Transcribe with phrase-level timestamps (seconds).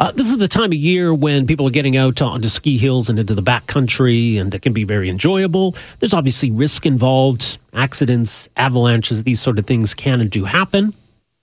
[0.00, 3.10] Uh, this is the time of year when people are getting out onto ski hills
[3.10, 5.76] and into the backcountry, and it can be very enjoyable.
[5.98, 10.94] There's obviously risk involved, accidents, avalanches, these sort of things can and do happen.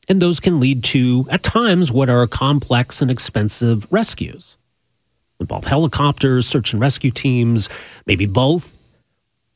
[0.10, 4.58] And those can lead to, at times, what are complex and expensive rescues.
[5.40, 7.70] Involve helicopters, search and rescue teams,
[8.08, 8.76] maybe both.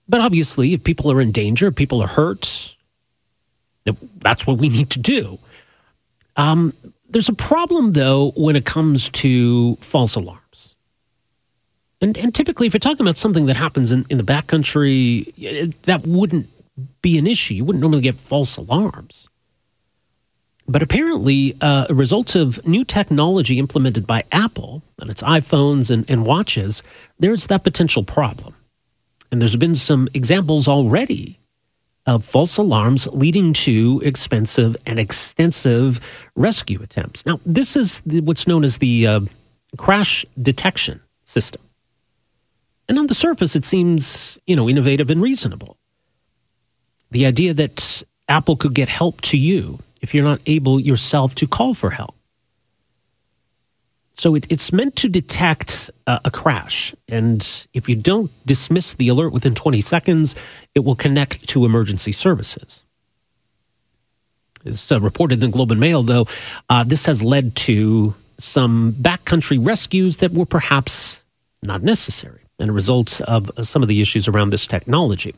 [0.08, 2.76] But obviously, if people are in danger, people are hurt,
[4.20, 5.40] that's what we need to do.
[6.36, 6.74] Um,
[7.12, 10.76] there's a problem, though, when it comes to false alarms.
[12.02, 16.08] And, and typically, if you're talking about something that happens in, in the backcountry, that
[16.08, 16.48] wouldn't
[17.02, 17.54] be an issue.
[17.54, 19.30] You wouldn't normally get false alarms.
[20.68, 26.10] But apparently, uh, a result of new technology implemented by Apple on its iPhones and,
[26.10, 26.82] and watches,
[27.20, 28.56] there's that potential problem.
[29.32, 31.41] And there's been some examples already
[32.06, 36.00] of false alarms leading to expensive and extensive
[36.36, 37.26] rescue attempts.
[37.26, 39.20] Now, this is what's known as the uh,
[39.78, 41.62] crash detection system.
[42.90, 45.78] And on the surface, it seems, you know, innovative and reasonable.
[47.12, 51.48] The idea that Apple could get help to you if you're not able yourself to
[51.48, 52.16] call for help.
[54.18, 56.94] So it, it's meant to detect uh, a crash.
[57.08, 60.36] And if you don't dismiss the alert within 20 seconds,
[60.76, 62.84] it will connect to emergency services.
[64.66, 66.28] As uh, reported in the Globe and Mail, though,
[66.70, 71.24] uh, this has led to some backcountry rescues that were perhaps
[71.64, 75.36] not necessary and a result of some of the issues around this technology.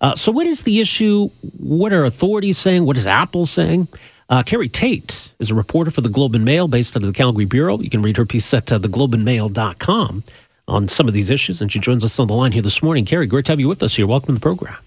[0.00, 1.28] Uh, so, what is the issue?
[1.58, 2.86] What are authorities saying?
[2.86, 3.88] What is Apple saying?
[4.32, 7.12] Uh, Carrie Tait is a reporter for the Globe and Mail based out of the
[7.12, 7.78] Calgary Bureau.
[7.78, 10.24] You can read her piece at uh, theglobeandmail.com
[10.68, 13.04] on some of these issues, and she joins us on the line here this morning.
[13.04, 14.06] Carrie, great to have you with us here.
[14.06, 14.78] Welcome to the program.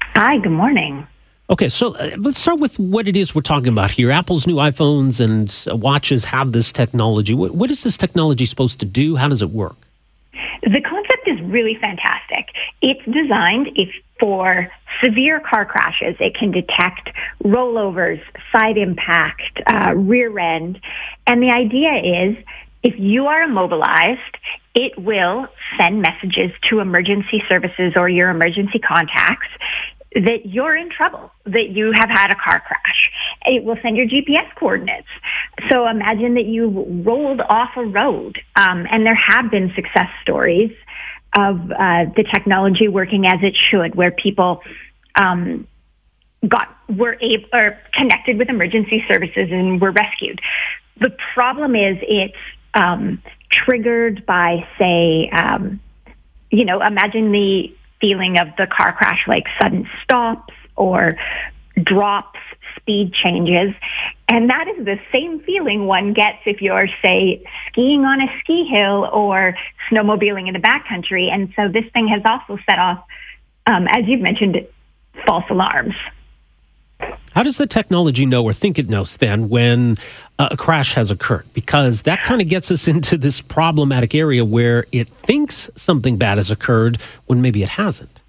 [0.00, 1.06] Hi, good morning.
[1.50, 4.10] Okay, so uh, let's start with what it is we're talking about here.
[4.10, 7.34] Apple's new iPhones and uh, watches have this technology.
[7.34, 9.14] What, what is this technology supposed to do?
[9.16, 9.76] How does it work?
[10.62, 12.48] The concept is really fantastic.
[12.82, 14.70] It's designed if for
[15.02, 16.16] severe car crashes.
[16.20, 17.10] It can detect
[17.44, 18.20] rollovers,
[18.52, 20.80] side impact, uh, rear end.
[21.26, 22.36] And the idea is
[22.82, 24.20] if you are immobilized,
[24.74, 29.48] it will send messages to emergency services or your emergency contacts
[30.14, 33.10] that you're in trouble, that you have had a car crash.
[33.44, 35.08] It will send your GPS coordinates.
[35.70, 40.72] So imagine that you rolled off a road, um, and there have been success stories
[41.36, 44.62] of uh, the technology working as it should, where people
[45.16, 45.66] um,
[46.46, 50.40] got were able or connected with emergency services and were rescued.
[50.98, 52.36] The problem is it's
[52.74, 55.80] um, triggered by, say, um,
[56.50, 61.16] you know, imagine the feeling of the car crash, like sudden stops or
[61.82, 62.38] drops,
[62.76, 63.74] speed changes.
[64.28, 68.64] And that is the same feeling one gets if you're, say, skiing on a ski
[68.64, 69.56] hill or
[69.90, 71.30] snowmobiling in the backcountry.
[71.30, 73.04] And so this thing has also set off,
[73.66, 74.66] um, as you've mentioned,
[75.26, 75.94] false alarms.
[77.34, 79.98] How does the technology know or think it knows then when
[80.38, 81.46] a crash has occurred?
[81.54, 86.36] Because that kind of gets us into this problematic area where it thinks something bad
[86.38, 88.22] has occurred when maybe it hasn't.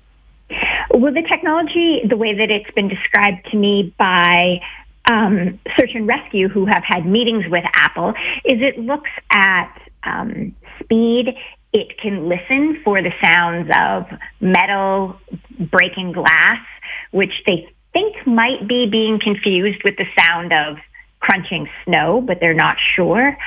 [0.91, 4.62] Well, the technology, the way that it's been described to me by
[5.06, 8.13] um, search and rescue who have had meetings with Apple,
[8.45, 11.35] is it looks at um, speed.
[11.74, 14.07] It can listen for the sounds of
[14.39, 15.19] metal
[15.59, 16.66] breaking glass,
[17.12, 20.78] which they think might be being confused with the sound of
[21.27, 23.38] crunching snow, but they're not sure.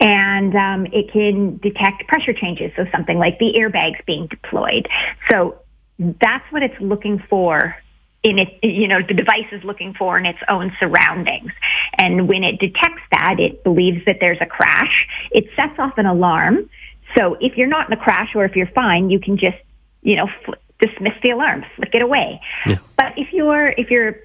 [0.00, 4.88] And um, it can detect pressure changes, so something like the airbags being deployed.
[5.30, 5.60] So
[5.98, 7.76] that's what it's looking for
[8.24, 11.52] in it, you know, the device is looking for in its own surroundings.
[11.98, 15.08] And when it detects that, it believes that there's a crash.
[15.30, 16.70] It sets off an alarm.
[17.16, 19.58] So if you're not in a crash or if you're fine, you can just,
[20.02, 22.40] you know, fl- dismiss the alarm, flick it away.
[22.66, 22.78] Yeah.
[22.96, 24.16] But if you're, if your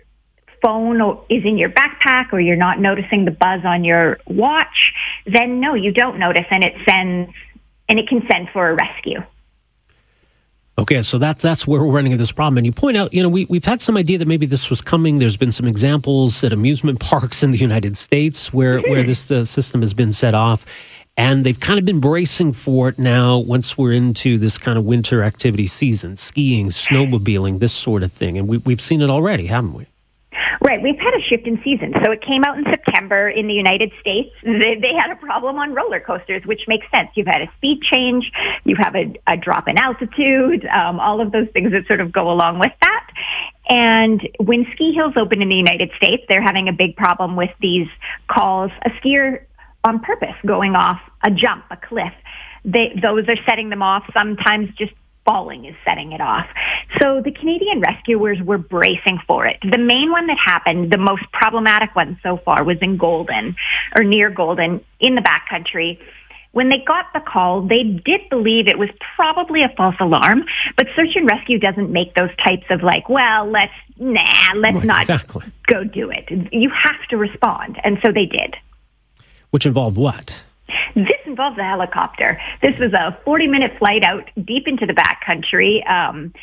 [0.62, 4.94] phone is in your backpack or you're not noticing the buzz on your watch,
[5.26, 7.32] then no, you don't notice and it sends,
[7.90, 9.22] and it can send for a rescue.
[10.80, 12.58] Okay, so that's that's where we're running into this problem.
[12.58, 14.80] And you point out, you know, we, we've had some idea that maybe this was
[14.80, 15.18] coming.
[15.18, 19.44] There's been some examples at amusement parks in the United States where, where this uh,
[19.44, 20.66] system has been set off.
[21.20, 24.86] And they've kind of been bracing for it now once we're into this kind of
[24.86, 28.38] winter activity season skiing, snowmobiling, this sort of thing.
[28.38, 29.88] And we, we've seen it already, haven't we?
[30.68, 30.82] Right.
[30.82, 31.94] We've had a shift in season.
[32.04, 34.36] So it came out in September in the United States.
[34.44, 37.10] They, they had a problem on roller coasters, which makes sense.
[37.14, 38.30] You've had a speed change.
[38.66, 42.12] You have a, a drop in altitude, um, all of those things that sort of
[42.12, 43.08] go along with that.
[43.70, 47.52] And when ski hills open in the United States, they're having a big problem with
[47.62, 47.88] these
[48.28, 48.70] calls.
[48.82, 49.46] A skier
[49.86, 52.12] on purpose going off a jump, a cliff.
[52.66, 54.04] They, those are setting them off.
[54.14, 54.92] Sometimes just
[55.28, 56.48] falling is setting it off.
[57.00, 59.58] So the Canadian rescuers were bracing for it.
[59.62, 63.56] The main one that happened, the most problematic one so far, was in Golden
[63.96, 66.00] or near Golden in the backcountry.
[66.54, 70.46] When they got the call, they did believe it was probably a false alarm,
[70.78, 74.22] but search and rescue doesn't make those types of like, well, let's, nah,
[74.56, 75.46] let's Right, not exactly.
[75.68, 76.26] go do it.
[76.52, 77.80] You have to respond.
[77.84, 78.56] And so they did.
[79.52, 80.46] Which involved what?
[80.96, 82.40] This involves a helicopter.
[82.62, 86.34] This was a 40 minute flight out deep into the backcountry um,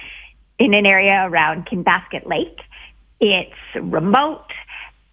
[0.58, 2.60] in an area around Kinbasket Lake.
[3.20, 4.50] It's remote.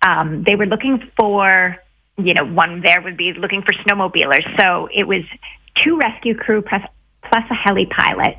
[0.01, 1.77] Um, they were looking for,
[2.17, 4.45] you know, one there would be looking for snowmobilers.
[4.59, 5.23] So it was
[5.75, 6.81] two rescue crew plus,
[7.31, 8.37] plus a heli pilot.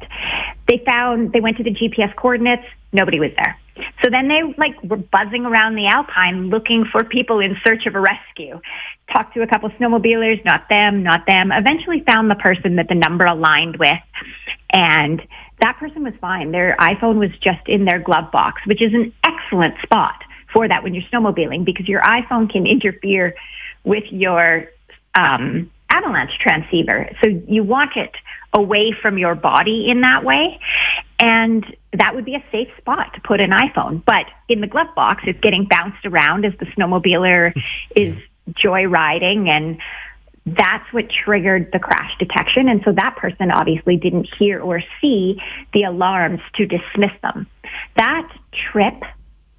[0.68, 2.64] They found, they went to the GPS coordinates.
[2.92, 3.58] Nobody was there.
[4.04, 7.94] So then they like were buzzing around the Alpine looking for people in search of
[7.94, 8.60] a rescue.
[9.10, 11.52] Talked to a couple snowmobilers, not them, not them.
[11.52, 13.98] Eventually found the person that the number aligned with
[14.70, 15.22] and
[15.60, 16.52] that person was fine.
[16.52, 20.22] Their iPhone was just in their glove box, which is an excellent spot
[20.52, 23.34] for that when you're snowmobiling because your iPhone can interfere
[23.84, 24.66] with your
[25.14, 27.10] um, avalanche transceiver.
[27.22, 28.12] So you want it
[28.52, 30.60] away from your body in that way.
[31.18, 34.04] And that would be a safe spot to put an iPhone.
[34.04, 37.54] But in the glove box, it's getting bounced around as the snowmobiler
[37.96, 38.16] is
[38.50, 39.78] joyriding and
[40.44, 42.68] that's what triggered the crash detection.
[42.68, 45.40] And so that person obviously didn't hear or see
[45.72, 47.46] the alarms to dismiss them.
[47.96, 49.04] That trip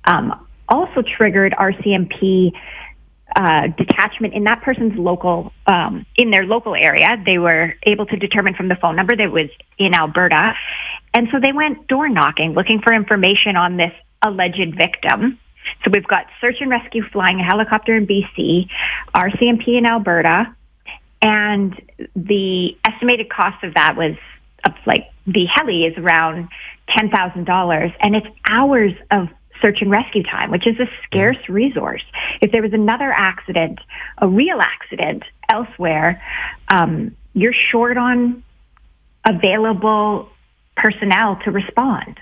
[0.04, 2.52] um, also triggered RCMP
[3.36, 7.22] uh, detachment in that person's local, um, in their local area.
[7.26, 10.54] They were able to determine from the phone number that it was in Alberta.
[11.14, 15.40] And so they went door knocking, looking for information on this alleged victim.
[15.84, 18.68] So we've got search and rescue flying a helicopter in BC,
[19.16, 20.54] RCMP in Alberta,
[21.22, 21.82] and
[22.16, 24.16] the estimated cost of that was
[24.86, 26.50] like the heli is around
[26.90, 29.30] ten thousand dollars, and it's hours of
[29.64, 32.04] search and rescue time, which is a scarce resource.
[32.42, 33.80] If there was another accident,
[34.20, 36.22] a real accident elsewhere,
[36.68, 38.44] um, you're short on
[39.26, 40.30] available
[40.76, 42.20] personnel to respond.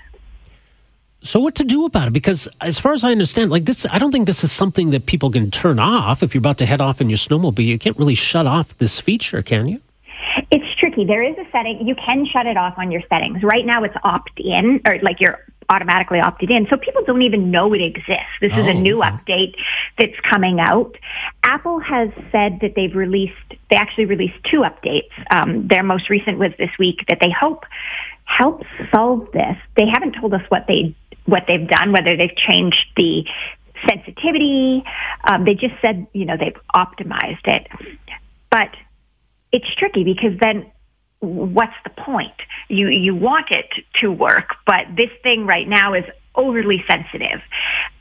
[1.24, 2.12] So what to do about it?
[2.12, 5.06] Because as far as I understand, like this, I don't think this is something that
[5.06, 6.22] people can turn off.
[6.22, 8.98] If you're about to head off in your snowmobile, you can't really shut off this
[8.98, 9.80] feature, can you?
[10.50, 11.04] It's tricky.
[11.04, 11.86] There is a setting.
[11.86, 13.42] You can shut it off on your settings.
[13.42, 16.66] Right now it's opt in or like you're automatically opted in.
[16.68, 18.34] So people don't even know it exists.
[18.40, 19.10] This is Oh, a new okay.
[19.10, 19.54] update
[19.98, 20.96] that's coming out.
[21.42, 25.10] Apple has said that they've released, they actually released two updates.
[25.34, 27.64] Um, their most recent was this week that they hope
[28.24, 29.56] helps solve this.
[29.76, 33.24] They haven't told us what they what they've done, whether they've changed the
[33.88, 34.84] sensitivity.
[35.24, 37.68] Um, they just said, you know, they've optimized it.
[38.50, 38.70] But
[39.52, 40.70] it's tricky because then
[41.22, 42.34] what's the point?
[42.68, 47.40] You you want it to work, but this thing right now is overly sensitive.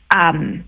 [0.10, 0.66] Um,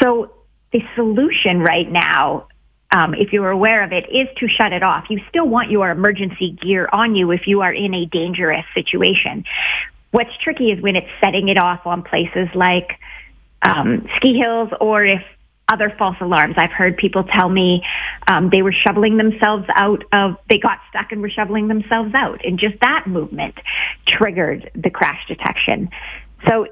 [0.00, 0.32] so
[0.72, 2.46] the solution right now,
[2.90, 5.10] um, if you're aware of it, is to shut it off.
[5.10, 9.44] You still want your emergency gear on you if you are in a dangerous situation.
[10.10, 12.98] What's tricky is when it's setting it off on places like
[13.62, 15.22] um, ski hills or if
[15.70, 16.54] other false alarms.
[16.56, 17.82] I've heard people tell me
[18.26, 22.44] um, they were shoveling themselves out of, they got stuck and were shoveling themselves out.
[22.44, 23.54] And just that movement
[24.06, 25.90] triggered the crash detection.
[26.48, 26.66] So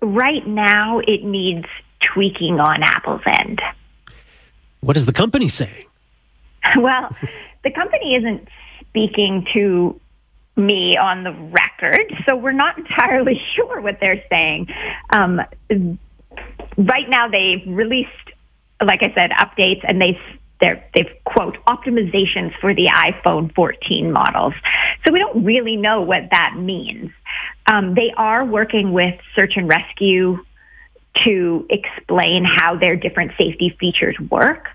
[0.00, 1.66] right now it needs
[2.00, 3.60] tweaking on Apple's end.
[4.80, 5.86] What is the company saying?
[6.78, 7.14] Well,
[7.62, 8.48] the company isn't
[8.80, 10.00] speaking to
[10.56, 14.68] me on the record, so we're not entirely sure what they're saying.
[15.10, 15.40] Um,
[16.76, 18.10] right now, they've released,
[18.82, 20.18] like I said, updates, and they
[20.60, 24.54] they're, they've quote optimizations for the iPhone 14 models.
[25.04, 27.10] So we don't really know what that means.
[27.66, 30.44] Um, they are working with search and rescue
[31.24, 34.68] to explain how their different safety features work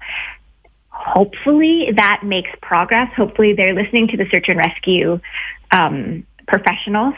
[1.00, 3.12] hopefully that makes progress.
[3.16, 5.20] Hopefully they're listening to the search and rescue
[5.72, 7.16] um, professionals.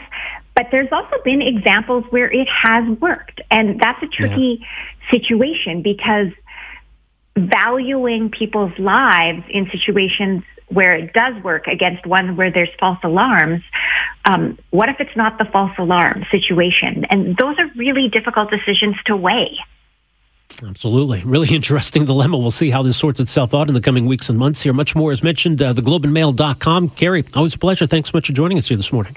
[0.54, 3.40] But there's also been examples where it has worked.
[3.50, 4.66] And that's a tricky
[5.10, 6.28] situation because
[7.36, 13.62] valuing people's lives in situations where it does work against one where there's false alarms,
[14.24, 17.04] um, what if it's not the false alarm situation?
[17.10, 19.58] And those are really difficult decisions to weigh.
[20.62, 21.22] Absolutely.
[21.24, 22.38] Really interesting dilemma.
[22.38, 24.72] We'll see how this sorts itself out in the coming weeks and months here.
[24.72, 26.90] Much more is mentioned, uh, theglobeandmail.com.
[26.90, 27.86] Carrie, always a pleasure.
[27.86, 29.16] Thanks so much for joining us here this morning.